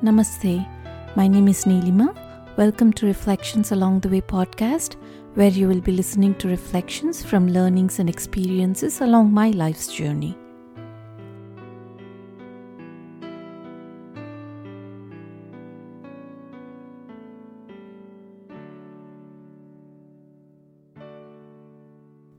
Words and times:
Namaste. 0.00 0.64
My 1.16 1.26
name 1.26 1.48
is 1.48 1.64
Neelima. 1.64 2.14
Welcome 2.56 2.92
to 2.92 3.06
Reflections 3.06 3.72
Along 3.72 3.98
the 3.98 4.08
Way 4.08 4.20
podcast, 4.20 4.94
where 5.34 5.50
you 5.50 5.66
will 5.66 5.80
be 5.80 5.90
listening 5.90 6.36
to 6.36 6.46
reflections 6.46 7.24
from 7.24 7.48
learnings 7.48 7.98
and 7.98 8.08
experiences 8.08 9.00
along 9.00 9.32
my 9.32 9.50
life's 9.50 9.92
journey. 9.92 10.38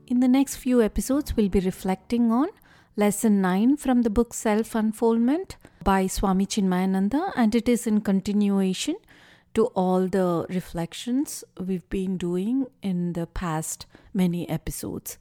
In 0.06 0.20
the 0.20 0.28
next 0.28 0.56
few 0.56 0.80
episodes, 0.80 1.36
we'll 1.36 1.50
be 1.50 1.60
reflecting 1.60 2.32
on 2.32 2.48
lesson 2.96 3.42
9 3.42 3.76
from 3.76 4.00
the 4.00 4.08
book 4.08 4.32
Self 4.32 4.74
Unfoldment 4.74 5.56
by 5.90 6.06
Swami 6.06 6.46
Chinmayananda, 6.46 7.32
and 7.34 7.52
it 7.52 7.68
is 7.68 7.84
in 7.84 8.00
continuation 8.00 8.94
to 9.54 9.66
all 9.82 10.06
the 10.06 10.46
reflections 10.48 11.42
we've 11.58 11.88
been 11.90 12.16
doing 12.16 12.68
in 12.80 13.14
the 13.14 13.26
past 13.26 13.86
many 14.14 14.48
episodes. 14.48 15.18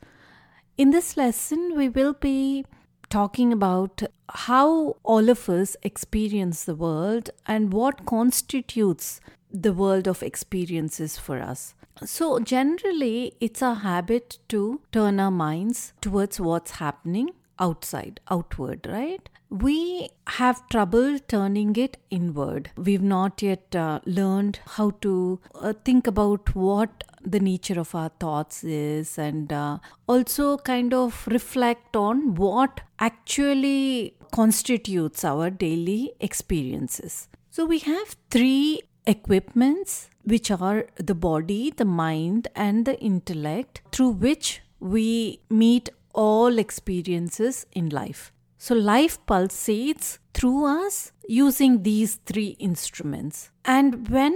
In 0.77 0.91
this 0.91 1.17
lesson, 1.17 1.73
we 1.75 1.89
will 1.89 2.13
be 2.13 2.65
talking 3.09 3.51
about 3.51 4.03
how 4.29 4.97
all 5.01 5.27
of 5.27 5.49
us 5.49 5.75
experience 5.81 6.65
the 6.65 6.75
world 6.75 7.31
and 7.47 7.73
what 7.73 8.05
constitutes 8.05 9.19
the 9.51 9.73
world 9.73 10.07
of 10.07 10.21
experiences 10.21 11.17
for 11.17 11.39
us. 11.39 11.73
So, 12.05 12.37
generally, 12.37 13.33
it's 13.39 13.63
a 13.63 13.73
habit 13.73 14.37
to 14.49 14.81
turn 14.91 15.19
our 15.19 15.31
minds 15.31 15.93
towards 15.99 16.39
what's 16.39 16.77
happening 16.85 17.31
outside, 17.59 18.19
outward, 18.29 18.87
right? 18.89 19.27
We 19.49 20.09
have 20.27 20.67
trouble 20.69 21.17
turning 21.27 21.75
it 21.75 21.97
inward. 22.09 22.71
We've 22.77 23.01
not 23.01 23.41
yet 23.41 23.75
uh, 23.75 23.99
learned 24.05 24.59
how 24.75 24.91
to 25.01 25.39
uh, 25.55 25.73
think 25.83 26.05
about 26.05 26.55
what 26.55 27.03
the 27.23 27.39
nature 27.39 27.79
of 27.79 27.95
our 27.95 28.09
thoughts 28.19 28.63
is 28.63 29.17
and 29.17 29.51
uh, 29.51 29.79
also 30.07 30.57
kind 30.57 30.93
of 30.93 31.27
reflect 31.27 31.95
on 31.95 32.35
what 32.35 32.81
actually 32.99 34.13
constitutes 34.31 35.25
our 35.25 35.49
daily 35.49 36.13
experiences. 36.19 37.27
So, 37.49 37.65
we 37.65 37.79
have 37.79 38.15
three 38.29 38.83
equipments 39.07 40.09
which 40.23 40.51
are 40.51 40.85
the 40.97 41.15
body, 41.15 41.71
the 41.75 41.85
mind, 41.85 42.47
and 42.55 42.85
the 42.85 42.99
intellect 42.99 43.81
through 43.91 44.11
which 44.11 44.61
we 44.79 45.41
meet 45.49 45.89
all 46.13 46.57
experiences 46.57 47.65
in 47.71 47.89
life. 47.89 48.31
So, 48.57 48.75
life 48.75 49.17
pulsates 49.25 50.17
through 50.33 50.65
us 50.65 51.11
using 51.27 51.83
these 51.83 52.15
three 52.25 52.57
instruments. 52.59 53.51
And 53.63 54.09
when 54.09 54.35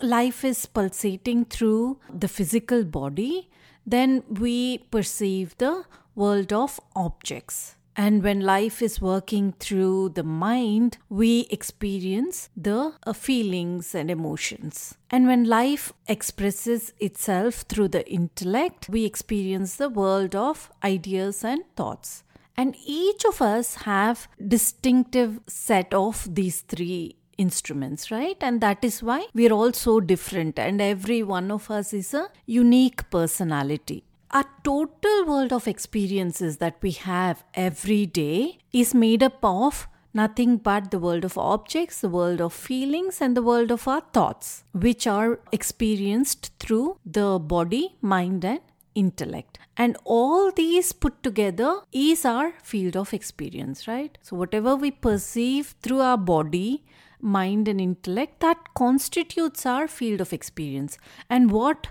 life 0.00 0.44
is 0.44 0.64
pulsating 0.66 1.46
through 1.46 1.98
the 2.12 2.28
physical 2.28 2.84
body, 2.84 3.50
then 3.84 4.22
we 4.28 4.78
perceive 4.90 5.56
the 5.58 5.84
world 6.14 6.52
of 6.52 6.78
objects. 6.94 7.74
And 7.98 8.22
when 8.22 8.42
life 8.42 8.80
is 8.80 9.00
working 9.00 9.54
through 9.58 10.10
the 10.10 10.22
mind, 10.22 10.98
we 11.08 11.48
experience 11.50 12.48
the 12.56 12.92
uh, 13.04 13.12
feelings 13.12 13.92
and 13.92 14.08
emotions. 14.08 14.96
And 15.10 15.26
when 15.26 15.42
life 15.42 15.92
expresses 16.06 16.92
itself 17.00 17.64
through 17.68 17.88
the 17.88 18.08
intellect, 18.08 18.88
we 18.88 19.04
experience 19.04 19.74
the 19.74 19.88
world 19.88 20.36
of 20.36 20.70
ideas 20.84 21.42
and 21.42 21.64
thoughts. 21.74 22.22
And 22.56 22.76
each 22.86 23.24
of 23.24 23.42
us 23.42 23.74
have 23.82 24.28
distinctive 24.46 25.40
set 25.48 25.92
of 25.92 26.32
these 26.32 26.60
three 26.60 27.16
instruments 27.36 28.10
right 28.10 28.36
and 28.40 28.60
that 28.60 28.84
is 28.84 29.00
why 29.00 29.24
we're 29.32 29.52
all 29.52 29.72
so 29.72 30.00
different 30.00 30.58
and 30.58 30.80
every 30.80 31.22
one 31.22 31.52
of 31.52 31.70
us 31.70 31.92
is 31.92 32.12
a 32.12 32.28
unique 32.46 33.08
personality 33.10 34.02
our 34.30 34.44
total 34.62 35.24
world 35.26 35.52
of 35.52 35.66
experiences 35.66 36.58
that 36.58 36.76
we 36.82 36.90
have 36.92 37.44
every 37.54 38.04
day 38.06 38.58
is 38.72 38.94
made 38.94 39.22
up 39.22 39.38
of 39.42 39.88
nothing 40.12 40.56
but 40.58 40.90
the 40.90 40.98
world 40.98 41.24
of 41.24 41.38
objects, 41.38 42.00
the 42.00 42.08
world 42.08 42.40
of 42.40 42.52
feelings, 42.52 43.20
and 43.20 43.36
the 43.36 43.42
world 43.42 43.70
of 43.70 43.86
our 43.88 44.02
thoughts, 44.12 44.64
which 44.72 45.06
are 45.06 45.40
experienced 45.52 46.52
through 46.58 46.98
the 47.06 47.38
body, 47.38 47.96
mind, 48.00 48.44
and 48.44 48.60
intellect. 48.94 49.58
And 49.76 49.96
all 50.04 50.50
these 50.50 50.92
put 50.92 51.22
together 51.22 51.80
is 51.92 52.24
our 52.24 52.52
field 52.62 52.96
of 52.96 53.14
experience, 53.14 53.86
right? 53.86 54.18
So, 54.22 54.36
whatever 54.36 54.74
we 54.76 54.90
perceive 54.90 55.74
through 55.82 56.00
our 56.00 56.18
body, 56.18 56.84
mind, 57.20 57.68
and 57.68 57.80
intellect, 57.80 58.40
that 58.40 58.74
constitutes 58.74 59.64
our 59.64 59.86
field 59.88 60.20
of 60.20 60.32
experience. 60.32 60.98
And 61.30 61.50
what 61.50 61.88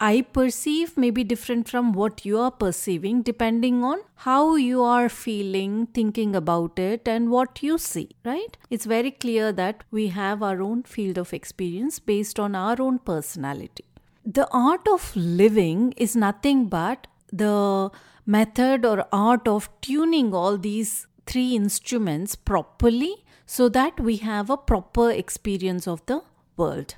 I 0.00 0.20
perceive 0.22 0.96
may 0.96 1.10
be 1.10 1.24
different 1.24 1.68
from 1.68 1.92
what 1.92 2.24
you 2.24 2.38
are 2.38 2.52
perceiving 2.52 3.22
depending 3.22 3.82
on 3.82 3.98
how 4.14 4.54
you 4.54 4.84
are 4.84 5.08
feeling, 5.08 5.86
thinking 5.86 6.36
about 6.36 6.78
it, 6.78 7.08
and 7.08 7.30
what 7.30 7.62
you 7.64 7.78
see, 7.78 8.10
right? 8.24 8.56
It's 8.70 8.84
very 8.84 9.10
clear 9.10 9.50
that 9.52 9.82
we 9.90 10.08
have 10.08 10.40
our 10.40 10.62
own 10.62 10.84
field 10.84 11.18
of 11.18 11.34
experience 11.34 11.98
based 11.98 12.38
on 12.38 12.54
our 12.54 12.80
own 12.80 13.00
personality. 13.00 13.86
The 14.24 14.48
art 14.52 14.86
of 14.86 15.16
living 15.16 15.94
is 15.96 16.14
nothing 16.14 16.66
but 16.68 17.08
the 17.32 17.90
method 18.24 18.84
or 18.84 19.04
art 19.10 19.48
of 19.48 19.68
tuning 19.80 20.32
all 20.32 20.58
these 20.58 21.08
three 21.26 21.56
instruments 21.56 22.36
properly 22.36 23.24
so 23.46 23.68
that 23.70 23.98
we 23.98 24.18
have 24.18 24.48
a 24.48 24.56
proper 24.56 25.10
experience 25.10 25.88
of 25.88 26.06
the 26.06 26.22
world 26.56 26.94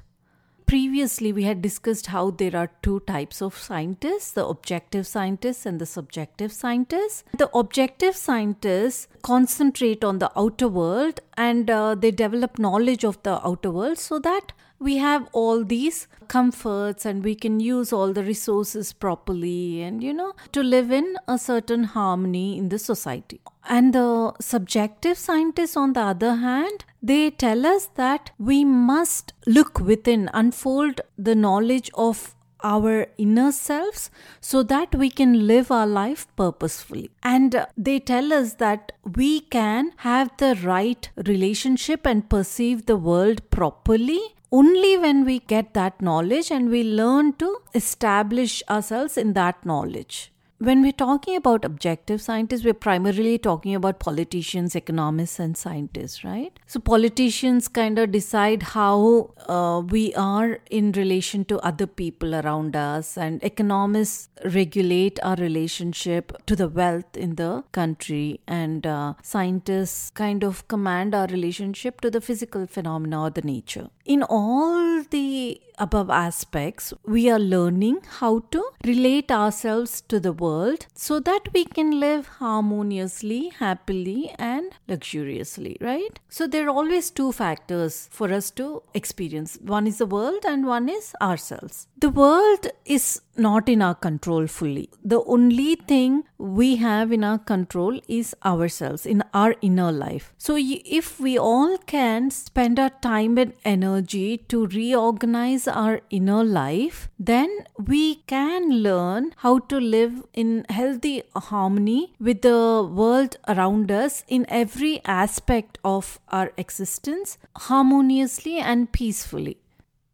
previously 0.71 1.33
we 1.33 1.43
had 1.43 1.61
discussed 1.61 2.07
how 2.07 2.31
there 2.31 2.55
are 2.55 2.71
two 2.81 3.01
types 3.01 3.43
of 3.43 3.57
scientists 3.63 4.31
the 4.35 4.47
objective 4.47 5.05
scientists 5.05 5.67
and 5.67 5.81
the 5.81 5.87
subjective 5.87 6.53
scientists. 6.53 7.25
The 7.37 7.51
objective 7.63 8.15
scientists 8.15 9.09
concentrate 9.23 10.05
on 10.05 10.21
the 10.21 10.31
outer 10.37 10.69
world 10.69 11.19
and 11.37 11.69
uh, 11.69 11.97
they 11.97 12.13
develop 12.13 12.61
knowledge 12.61 13.05
of 13.05 13.21
the 13.25 13.45
outer 13.45 13.73
world 13.73 13.99
so 13.99 14.21
that 14.21 14.53
we 14.79 14.99
have 14.99 15.29
all 15.33 15.65
these 15.65 16.07
comforts 16.29 17.05
and 17.05 17.25
we 17.25 17.35
can 17.35 17.59
use 17.59 17.93
all 17.93 18.13
the 18.13 18.23
resources 18.23 18.93
properly 18.93 19.83
and 19.83 20.05
you 20.05 20.15
know 20.15 20.33
to 20.53 20.63
live 20.63 20.93
in 20.93 21.17
a 21.27 21.37
certain 21.37 21.83
harmony 21.83 22.57
in 22.57 22.69
the 22.69 22.79
society. 22.79 23.41
And 23.69 23.93
the 23.93 24.35
subjective 24.41 25.19
scientists 25.19 25.77
on 25.77 25.95
the 25.95 26.01
other 26.01 26.37
hand 26.37 26.85
they 27.03 27.31
tell 27.31 27.67
us 27.67 27.87
that 27.95 28.31
we 28.39 28.65
must 28.65 29.33
look 29.47 29.81
within 29.81 30.29
unfold 30.33 31.01
the 31.17 31.35
knowledge 31.35 31.91
of 31.95 32.35
our 32.63 33.07
inner 33.17 33.51
selves 33.53 34.11
so 34.41 34.63
that 34.63 34.95
we 34.95 35.11
can 35.11 35.47
live 35.47 35.71
our 35.71 35.87
life 35.87 36.27
purposefully. 36.37 37.11
And 37.23 37.55
uh, 37.55 37.67
they 37.77 38.01
tell 38.01 38.33
us 38.33 38.55
that 38.55 38.93
we 39.17 39.41
can 39.41 39.93
have 39.99 40.31
the 40.37 40.59
right 40.63 41.09
relationship 41.27 42.07
and 42.07 42.29
perceive 42.29 42.87
the 42.87 42.97
world 42.97 43.49
properly 43.51 44.21
only 44.53 44.99
when 44.99 45.25
we 45.25 45.39
get 45.39 45.75
that 45.75 46.03
knowledge 46.03 46.51
and 46.51 46.71
we 46.71 46.83
learn 46.83 47.33
to 47.35 47.59
establish 47.75 48.63
ourselves 48.69 49.17
in 49.17 49.33
that 49.35 49.65
knowledge. 49.65 50.33
When 50.63 50.83
we're 50.83 50.93
talking 50.93 51.37
about 51.37 51.65
objective 51.65 52.21
scientists, 52.21 52.65
we're 52.65 52.75
primarily 52.75 53.39
talking 53.39 53.75
about 53.75 53.99
politicians, 53.99 54.77
economists, 54.77 55.39
and 55.39 55.57
scientists, 55.57 56.23
right? 56.23 56.53
So, 56.67 56.79
politicians 56.81 57.67
kind 57.67 57.99
of 57.99 58.13
decide 58.13 58.63
how 58.63 59.33
uh, 59.49 59.81
we 59.81 60.15
are 60.17 60.59
in 60.71 60.93
relation 60.93 61.47
to 61.47 61.59
other 61.61 61.87
people 61.87 62.35
around 62.35 62.77
us, 62.77 63.17
and 63.17 63.43
economists 63.43 64.29
regulate 64.55 65.19
our 65.23 65.37
relationship 65.37 66.37
to 66.45 66.55
the 66.55 66.69
wealth 66.69 67.17
in 67.17 67.37
the 67.37 67.65
country, 67.73 68.43
and 68.47 68.87
uh, 68.87 69.15
scientists 69.23 70.11
kind 70.11 70.45
of 70.45 70.69
command 70.69 71.15
our 71.15 71.27
relationship 71.29 72.03
to 72.03 72.11
the 72.11 72.21
physical 72.21 72.67
phenomena 72.67 73.23
or 73.23 73.31
the 73.31 73.41
nature. 73.41 73.89
In 74.11 74.25
all 74.25 75.05
the 75.05 75.61
above 75.79 76.11
aspects, 76.11 76.93
we 77.07 77.31
are 77.31 77.39
learning 77.39 78.01
how 78.19 78.41
to 78.51 78.63
relate 78.85 79.31
ourselves 79.31 80.01
to 80.09 80.19
the 80.19 80.33
world 80.33 80.87
so 80.95 81.21
that 81.21 81.43
we 81.55 81.65
can 81.65 82.01
live 82.01 82.27
harmoniously, 82.41 83.51
happily, 83.61 84.35
and 84.37 84.73
luxuriously, 84.89 85.77
right? 85.81 86.19
So, 86.29 86.49
there 86.49 86.67
are 86.67 86.71
always 86.71 87.13
two 87.13 87.31
factors 87.31 88.09
for 88.11 88.33
us 88.33 88.51
to 88.63 88.83
experience 88.95 89.59
one 89.63 89.87
is 89.87 89.99
the 89.99 90.07
world, 90.07 90.45
and 90.45 90.67
one 90.67 90.89
is 90.89 91.15
ourselves. 91.23 91.87
The 91.97 92.11
world 92.11 92.67
is 92.85 93.23
not 93.47 93.69
in 93.69 93.83
our 93.83 93.95
control 93.95 94.47
fully. 94.47 94.89
The 95.05 95.23
only 95.25 95.75
thing 95.75 96.25
we 96.39 96.77
have 96.77 97.13
in 97.13 97.25
our 97.25 97.39
control 97.39 98.01
is 98.09 98.35
ourselves, 98.45 99.07
in 99.07 99.23
our 99.35 99.55
inner 99.61 99.91
life. 99.93 100.33
So, 100.39 100.57
if 100.59 101.19
we 101.21 101.39
all 101.39 101.77
can 101.79 102.31
spend 102.31 102.79
our 102.79 102.91
time 103.09 103.39
and 103.39 103.53
energy 103.65 104.39
to 104.49 104.67
reorganize 104.67 105.67
our 105.69 106.01
inner 106.11 106.43
life, 106.45 107.09
then 107.19 107.51
we 107.79 108.17
can 108.35 108.71
learn 108.83 109.33
how 109.39 109.59
to 109.73 109.81
live 109.81 110.23
in 110.35 110.67
healthy 110.69 111.23
harmony 111.35 112.13
with 112.19 112.43
the 112.43 112.89
world 113.01 113.37
around 113.49 113.91
us 113.91 114.25
in 114.29 114.47
every 114.49 115.01
aspect 115.05 115.79
of 115.85 116.19
our 116.29 116.53
existence 116.57 117.39
harmoniously 117.57 118.59
and 118.59 118.93
peacefully. 118.93 119.59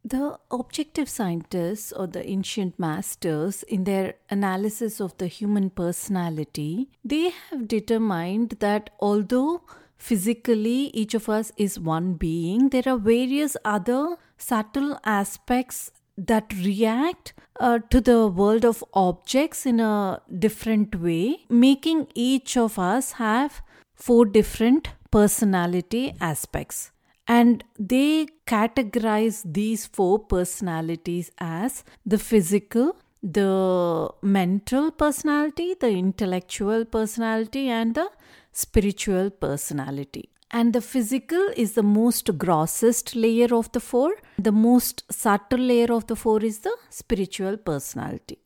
The 0.08 0.38
objective 0.52 1.08
scientists 1.08 1.90
or 1.90 2.06
the 2.06 2.24
ancient 2.24 2.78
masters, 2.78 3.64
in 3.64 3.82
their 3.82 4.14
analysis 4.30 5.00
of 5.00 5.18
the 5.18 5.26
human 5.26 5.68
personality, 5.68 6.90
they 7.04 7.30
have 7.30 7.66
determined 7.66 8.50
that 8.60 8.90
although 9.00 9.62
physically 9.98 10.92
each 10.94 11.14
of 11.14 11.28
us 11.28 11.50
is 11.56 11.80
one 11.80 12.14
being, 12.14 12.68
there 12.68 12.84
are 12.86 12.98
various 12.98 13.56
other 13.64 14.16
subtle 14.38 14.96
aspects 15.04 15.90
that 16.16 16.54
react 16.54 17.34
uh, 17.58 17.80
to 17.90 18.00
the 18.00 18.28
world 18.28 18.64
of 18.64 18.84
objects 18.94 19.66
in 19.66 19.80
a 19.80 20.22
different 20.38 21.00
way, 21.00 21.38
making 21.48 22.06
each 22.14 22.56
of 22.56 22.78
us 22.78 23.12
have 23.12 23.60
four 23.96 24.24
different 24.24 24.90
personality 25.10 26.14
aspects 26.20 26.92
and 27.26 27.64
they 27.78 28.26
categorize 28.46 29.42
these 29.44 29.86
four 29.86 30.18
personalities 30.18 31.30
as 31.38 31.84
the 32.04 32.18
physical, 32.18 32.96
the 33.22 34.08
mental 34.22 34.90
personality, 34.90 35.74
the 35.78 35.90
intellectual 35.90 36.84
personality, 36.84 37.68
and 37.68 37.94
the 37.94 38.08
spiritual 38.52 39.30
personality. 39.30 40.30
And 40.52 40.72
the 40.72 40.80
physical 40.80 41.48
is 41.56 41.72
the 41.72 41.82
most 41.82 42.38
grossest 42.38 43.16
layer 43.16 43.52
of 43.52 43.72
the 43.72 43.80
four. 43.80 44.14
The 44.38 44.52
most 44.52 45.02
subtle 45.10 45.58
layer 45.58 45.92
of 45.92 46.06
the 46.06 46.14
four 46.14 46.40
is 46.42 46.60
the 46.60 46.76
spiritual 46.88 47.56
personality 47.56 48.38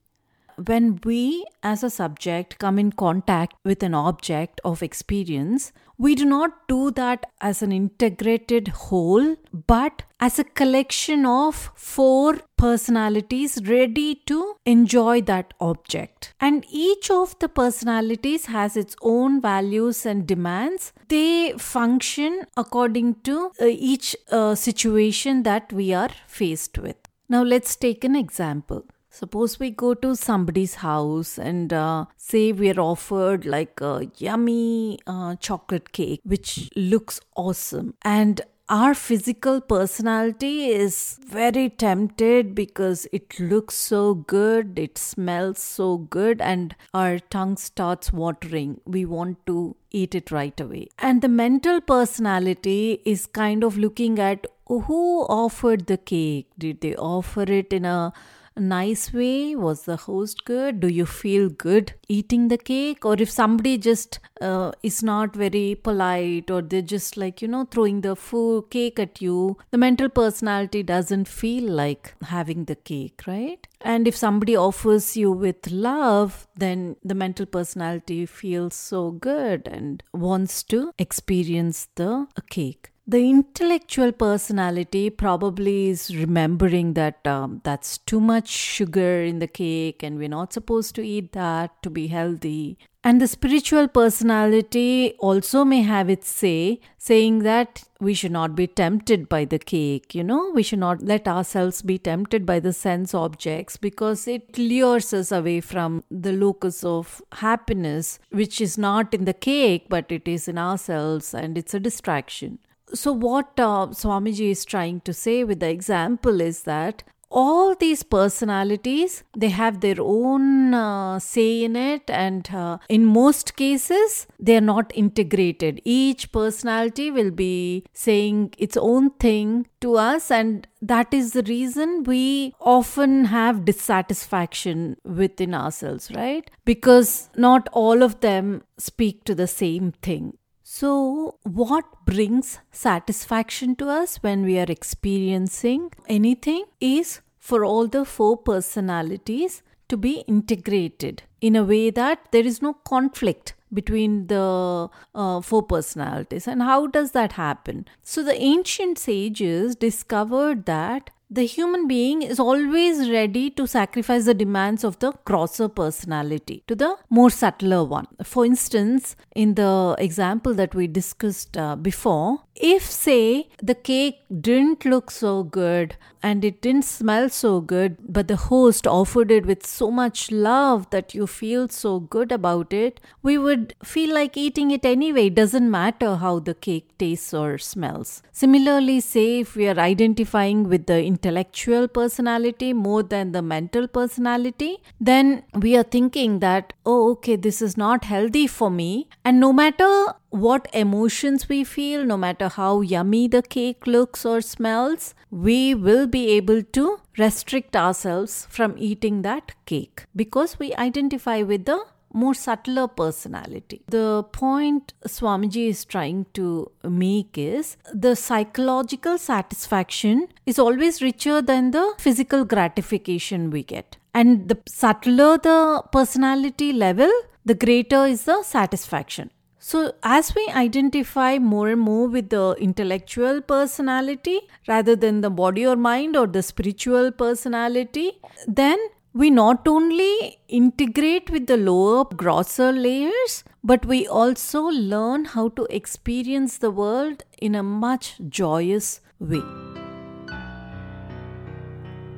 when 0.67 1.01
we 1.05 1.45
as 1.63 1.83
a 1.83 1.91
subject 1.91 2.59
come 2.59 2.79
in 2.79 2.93
contact 2.93 3.55
with 3.65 3.83
an 3.83 3.95
object 3.95 4.61
of 4.65 4.83
experience, 4.83 5.73
we 5.97 6.15
do 6.15 6.25
not 6.25 6.67
do 6.67 6.91
that 6.93 7.27
as 7.41 7.63
an 7.63 7.73
integrated 7.73 8.69
whole, 8.69 9.37
but 9.67 10.03
as 10.19 10.39
a 10.39 10.45
collection 10.45 11.27
of 11.27 11.71
four 11.75 12.39
personalities 12.57 13.59
ready 13.67 14.15
to 14.27 14.55
enjoy 14.65 15.21
that 15.23 15.53
object. 15.61 16.33
And 16.41 16.65
each 16.71 17.11
of 17.11 17.39
the 17.39 17.49
personalities 17.49 18.47
has 18.47 18.77
its 18.77 18.97
own 19.03 19.41
values 19.41 20.07
and 20.07 20.27
demands. 20.27 20.93
They 21.09 21.53
function 21.59 22.47
according 22.57 23.17
to 23.25 23.53
uh, 23.61 23.67
each 23.67 24.17
uh, 24.31 24.55
situation 24.55 25.43
that 25.43 25.73
we 25.73 25.93
are 25.93 26.11
faced 26.27 26.79
with. 26.79 26.97
Now, 27.29 27.43
let's 27.43 27.77
take 27.77 28.05
an 28.05 28.17
example. 28.17 28.85
Suppose 29.11 29.59
we 29.59 29.71
go 29.71 29.95
to 29.95 30.15
somebody's 30.15 30.77
house 30.77 31.37
and 31.37 31.73
uh, 31.73 32.07
say 32.17 32.53
we 32.53 32.71
are 32.71 32.81
offered 32.81 33.45
like 33.45 33.81
a 33.81 34.09
yummy 34.19 35.01
uh, 35.07 35.35
chocolate 35.37 35.93
cake, 35.93 36.21
which 36.25 36.71
looks 36.77 37.21
awesome. 37.35 37.95
And 38.03 38.41
our 38.69 38.95
physical 38.95 39.61
personality 39.61 40.67
is 40.69 41.19
very 41.27 41.71
tempted 41.71 42.55
because 42.55 43.09
it 43.13 43.41
looks 43.41 43.75
so 43.75 44.15
good, 44.15 44.79
it 44.79 44.97
smells 44.97 45.59
so 45.59 45.99
good, 45.99 46.41
and 46.41 46.77
our 46.95 47.19
tongue 47.19 47.57
starts 47.57 48.13
watering. 48.13 48.81
We 48.85 49.05
want 49.05 49.45
to 49.47 49.75
eat 49.91 50.15
it 50.15 50.31
right 50.31 50.59
away. 50.61 50.87
And 51.01 51.21
the 51.21 51.29
mental 51.29 51.81
personality 51.81 53.03
is 53.05 53.27
kind 53.27 53.65
of 53.65 53.77
looking 53.77 54.21
at 54.21 54.47
who 54.69 55.23
offered 55.23 55.89
the 55.89 55.99
cake. 55.99 56.47
Did 56.57 56.81
they 56.81 56.95
offer 56.95 57.43
it 57.43 57.73
in 57.73 57.85
a 57.85 58.13
nice 58.57 59.13
way? 59.13 59.55
Was 59.55 59.83
the 59.85 59.97
host 59.97 60.45
good? 60.45 60.81
Do 60.81 60.89
you 60.89 61.07
feel 61.07 61.49
good 61.49 61.95
eating 62.09 62.49
the 62.49 62.59
cake? 62.59 63.05
Or 63.05 63.15
if 63.15 63.31
somebody 63.31 63.79
just 63.79 64.19
uh, 64.41 64.73
is 64.83 65.03
not 65.03 65.35
very 65.35 65.75
polite 65.75 66.51
or 66.51 66.63
they're 66.63 66.83
just 66.83 67.17
like, 67.17 67.43
you 67.43 67.49
know, 67.49 67.65
throwing 67.71 68.01
the 68.01 68.17
food 68.17 68.71
cake 68.71 68.99
at 68.99 69.21
you, 69.21 69.57
the 69.71 69.79
mental 69.79 70.09
personality 70.09 70.83
doesn't 70.83 71.29
feel 71.29 71.71
like 71.71 72.15
having 72.23 72.65
the 72.65 72.77
cake, 72.77 73.23
right? 73.27 73.67
And 73.81 74.07
if 74.07 74.17
somebody 74.17 74.57
offers 74.57 75.17
you 75.17 75.33
with 75.33 75.71
love, 75.71 76.47
then 76.57 76.97
the 77.03 77.15
mental 77.15 77.47
personality 77.47 78.27
feels 78.27 78.75
so 78.75 79.13
good 79.13 79.67
and 79.67 80.03
wants 80.13 80.63
to 80.65 80.93
experience 80.99 81.89
the 81.95 82.27
cake 82.51 82.91
the 83.11 83.29
intellectual 83.29 84.13
personality 84.13 85.11
probably 85.11 85.89
is 85.89 86.17
remembering 86.17 86.93
that 86.95 87.27
um, 87.27 87.61
that's 87.65 87.99
too 87.99 88.21
much 88.21 88.47
sugar 88.47 89.21
in 89.21 89.41
the 89.41 89.49
cake 89.49 90.05
and 90.05 90.17
we're 90.17 90.29
not 90.29 90.53
supposed 90.53 90.95
to 90.95 91.05
eat 91.05 91.33
that 91.33 91.83
to 91.83 91.91
be 91.91 92.07
healthy. 92.07 92.79
And 93.03 93.21
the 93.21 93.27
spiritual 93.27 93.89
personality 93.89 95.15
also 95.19 95.65
may 95.65 95.83
have 95.83 96.09
its 96.09 96.29
say, 96.29 96.79
saying 96.99 97.41
that 97.41 97.83
we 97.99 98.15
should 98.15 98.31
not 98.31 98.55
be 98.55 98.69
tempted 98.69 99.29
by 99.29 99.45
the 99.45 99.59
cake, 99.59 100.15
you 100.15 100.23
know, 100.23 100.53
we 100.55 100.63
should 100.63 100.79
not 100.79 101.03
let 101.03 101.27
ourselves 101.27 101.83
be 101.83 101.99
tempted 101.99 102.47
by 102.47 102.61
the 102.61 102.73
sense 102.73 103.13
objects 103.13 103.77
because 103.77 104.29
it 104.29 104.57
lures 104.57 105.13
us 105.13 105.33
away 105.33 105.61
from 105.61 106.05
the 106.13 106.33
locus 106.33 106.85
of 106.85 107.21
happiness, 107.33 108.21
which 108.31 108.61
is 108.61 108.79
not 108.79 109.13
in 109.13 109.25
the 109.25 109.35
cake 109.35 109.87
but 109.89 110.13
it 110.13 110.29
is 110.29 110.47
in 110.47 110.59
ourselves 110.59 111.35
and 111.35 111.59
it's 111.59 111.75
a 111.75 111.81
distraction. 111.81 112.61
So, 112.93 113.13
what 113.13 113.53
uh, 113.59 113.89
Swamiji 113.89 114.51
is 114.51 114.65
trying 114.65 115.01
to 115.03 115.13
say 115.13 115.45
with 115.45 115.61
the 115.61 115.69
example 115.71 116.41
is 116.41 116.63
that 116.65 117.03
all 117.31 117.75
these 117.77 118.03
personalities 118.03 119.23
they 119.37 119.51
have 119.51 119.81
their 119.81 120.01
own 120.01 120.75
uh, 120.75 121.19
say 121.21 121.63
in 121.63 121.77
it 121.77 122.03
and 122.11 122.53
uh, 122.53 122.79
in 122.89 123.05
most 123.05 123.55
cases 123.57 124.27
they 124.39 124.57
are 124.57 124.61
not 124.61 124.91
integrated. 124.95 125.81
Each 125.85 126.31
personality 126.33 127.11
will 127.11 127.31
be 127.31 127.85
saying 127.93 128.55
its 128.59 128.77
own 128.77 129.11
thing 129.11 129.69
to 129.81 129.97
us 129.97 130.31
and 130.31 130.67
that 130.83 131.15
is 131.15 131.33
the 131.33 131.45
reason 131.45 132.03
we 132.03 132.55
often 132.61 133.27
have 133.27 133.65
dissatisfaction 133.65 134.97
within 135.05 135.55
ourselves 135.55 136.11
right? 136.17 136.51
Because 136.65 137.31
not 137.37 137.69
all 137.73 138.03
of 138.03 138.21
them 138.21 138.63
speak 138.77 139.25
to 139.25 139.35
the 139.35 139.47
same 139.47 139.93
thing 140.03 140.37
so, 140.81 141.35
what 141.43 141.85
brings 142.07 142.59
satisfaction 142.73 143.77
to 143.77 143.91
us 143.91 144.17
when 144.23 144.45
we 144.47 144.59
are 144.59 144.71
experiencing 144.77 145.91
anything 146.09 146.65
is 146.81 147.21
for 147.39 147.67
all 147.67 147.87
the 147.87 148.07
four 148.07 148.39
personalities 148.39 149.63
to 149.91 149.99
be 149.99 150.25
integrated 150.27 151.23
in 151.43 151.55
a 151.55 151.65
way 151.65 151.91
that 151.91 152.29
there 152.31 152.47
is 152.47 152.63
no 152.63 152.73
conflict 152.73 153.53
between 153.71 154.29
the 154.29 154.89
uh, 155.15 155.43
four 155.43 155.63
personalities. 155.65 156.49
And 156.49 156.63
how 156.63 156.87
does 156.87 157.11
that 157.11 157.33
happen? 157.33 157.87
So, 158.01 158.23
the 158.23 158.41
ancient 158.41 158.99
sages 158.99 159.77
discovered 159.77 160.65
that 160.65 161.11
the 161.31 161.47
human 161.47 161.87
being 161.87 162.23
is 162.23 162.41
always 162.41 163.09
ready 163.09 163.51
to 163.51 163.67
sacrifice 163.67 164.25
the 164.25 164.35
demands 164.35 164.83
of 164.83 164.99
the 164.99 165.13
grosser 165.25 165.69
personality 165.69 166.65
to 166.67 166.75
the 166.75 166.97
more 167.09 167.31
subtler 167.31 167.85
one. 167.85 168.09
For 168.25 168.45
instance, 168.45 169.15
in 169.37 169.55
the 169.55 169.95
example 169.99 170.55
that 170.55 170.75
we 170.75 170.89
discussed 170.89 171.57
uh, 171.57 171.77
before, 171.77 172.41
if, 172.61 172.83
say, 172.83 173.49
the 173.63 173.75
cake 173.75 174.21
didn't 174.41 174.85
look 174.85 175.11
so 175.11 175.43
good 175.43 175.97
and 176.23 176.45
it 176.45 176.61
didn't 176.61 176.85
smell 176.85 177.31
so 177.31 177.61
good, 177.61 177.97
but 178.07 178.29
the 178.29 178.37
host 178.37 178.87
offered 178.87 179.31
it 179.31 179.47
with 179.47 179.65
so 179.67 179.91
much 179.91 180.31
love 180.31 180.89
that 180.91 181.15
you 181.15 181.27
feel 181.27 181.69
so 181.69 182.01
good 182.01 182.31
about 182.31 182.75
it, 182.75 183.01
we 183.23 183.39
would 183.39 183.75
feel 183.83 184.15
like 184.15 184.37
eating 184.37 184.71
it 184.71 184.85
anyway. 184.85 185.29
It 185.29 185.35
doesn't 185.35 185.71
matter 185.71 186.17
how 186.17 186.39
the 186.41 186.55
cake 186.55 186.99
tastes 186.99 187.33
or 187.33 187.57
smells. 187.57 188.23
Similarly, 188.33 189.01
say 189.01 189.41
if 189.41 189.57
we 189.57 189.67
are 189.67 189.79
identifying 189.79 190.69
with 190.69 190.87
the 190.87 191.03
intellectual 191.03 191.89
personality 191.89 192.75
more 192.75 193.03
than 193.03 193.33
the 193.33 193.43
mental 193.43 193.89
personality, 193.89 194.83
then 195.01 195.45
we 195.55 195.77
are 195.77 195.83
thinking 195.83 196.41
that, 196.41 196.75
oh, 196.85 197.13
okay, 197.13 197.37
this 197.37 197.63
is 197.63 197.79
not 197.79 198.05
healthy 198.05 198.47
for 198.47 198.71
me. 198.71 199.09
And 199.25 199.41
no 199.41 199.53
matter 199.55 200.15
what 200.31 200.69
emotions 200.73 201.49
we 201.49 201.65
feel, 201.65 202.05
no 202.05 202.17
matter 202.17 202.49
how 202.49 202.81
yummy 202.81 203.29
the 203.29 203.43
cake 203.43 203.87
looks 203.87 204.25
or 204.25 204.41
smells, 204.41 205.15
we 205.31 205.75
will 205.75 206.07
be 206.07 206.31
able 206.31 206.63
to 206.63 207.01
restrict 207.19 207.77
ourselves 207.77 208.47
from 208.51 208.75
eating 208.79 209.23
that 209.23 209.53
cake 209.67 210.05
because 210.15 210.59
we 210.59 210.75
identify 210.75 211.43
with 211.43 211.65
the 211.65 211.85
more 212.13 212.35
subtler 212.35 212.89
personality. 212.89 213.83
The 213.89 214.25
point 214.33 214.95
Swamiji 215.07 215.69
is 215.69 215.85
trying 215.85 216.27
to 216.35 216.71
make 216.83 217.39
is 217.39 217.77
the 217.93 218.17
psychological 218.17 219.19
satisfaction 219.19 220.29
is 220.47 220.59
always 220.59 221.03
richer 221.03 221.41
than 221.41 221.71
the 221.71 221.95
physical 221.99 222.45
gratification 222.45 223.51
we 223.51 223.63
get. 223.63 223.97
And 224.13 224.49
the 224.49 224.59
subtler 224.69 225.39
the 225.39 225.85
personality 225.93 226.73
level, 226.73 227.11
the 227.45 227.55
greater 227.55 228.07
is 228.07 228.25
the 228.25 228.43
satisfaction. 228.43 229.31
So, 229.63 229.93
as 230.03 230.35
we 230.35 230.49
identify 230.49 231.39
more 231.39 231.69
and 231.69 231.83
more 231.83 232.09
with 232.09 232.31
the 232.31 232.57
intellectual 232.59 233.43
personality 233.43 234.41
rather 234.67 234.97
than 234.97 235.21
the 235.21 235.29
body 235.29 235.67
or 235.67 235.77
mind 235.77 236.17
or 236.17 236.27
the 236.27 236.43
spiritual 236.43 237.13
personality, 237.13 238.13
then 238.49 238.79
we 239.13 239.29
not 239.29 239.69
only 239.69 240.39
integrate 240.49 241.29
with 241.29 241.47
the 241.47 241.59
lower, 241.59 242.05
grosser 242.05 242.73
layers, 242.73 243.45
but 243.63 243.85
we 243.85 244.07
also 244.07 244.63
learn 244.63 245.27
how 245.27 245.51
to 245.51 245.67
experience 245.69 246.57
the 246.57 246.71
world 246.71 247.23
in 247.37 247.55
a 247.55 247.63
much 247.63 248.15
joyous 248.31 249.03
way. 249.19 249.43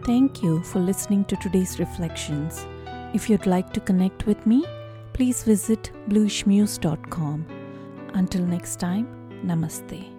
Thank 0.05 0.45
you 0.45 0.63
for 0.63 0.79
listening 0.79 1.25
to 1.25 1.35
today's 1.35 1.81
reflections. 1.81 2.65
If 3.13 3.29
you'd 3.29 3.47
like 3.47 3.73
to 3.73 3.81
connect 3.81 4.27
with 4.27 4.47
me, 4.47 4.65
please 5.13 5.43
visit 5.43 5.91
bluishmuse.com. 6.09 7.47
Until 8.15 8.45
next 8.47 8.77
time, 8.77 9.07
namaste. 9.45 10.12